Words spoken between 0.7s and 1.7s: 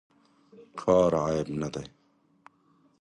کار عیب نه